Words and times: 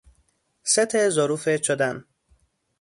ست 0.63 1.09
ظروف 1.09 1.49
چدن 1.57 2.05